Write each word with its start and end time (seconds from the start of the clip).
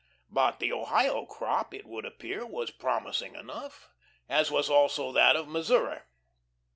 But 0.31 0.57
the 0.57 0.73
Ohio 0.73 1.27
crop, 1.27 1.75
it 1.75 1.85
would 1.85 2.05
appear, 2.05 2.43
was 2.43 2.71
promising 2.71 3.35
enough, 3.35 3.91
as 4.27 4.49
was 4.49 4.67
also 4.67 5.11
that 5.11 5.35
of 5.35 5.47
Missouri. 5.47 5.99